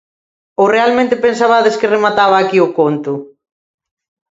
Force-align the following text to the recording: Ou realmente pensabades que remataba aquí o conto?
Ou 0.61 0.65
realmente 0.75 1.21
pensabades 1.25 1.77
que 1.79 1.91
remataba 1.95 2.35
aquí 2.39 2.57
o 2.67 2.73
conto? 2.79 3.13